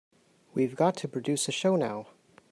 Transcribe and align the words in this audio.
We've 0.55 0.75
got 0.75 0.97
to 0.97 1.07
produce 1.07 1.47
a 1.47 1.51
show 1.51 1.75
now. 1.75 2.07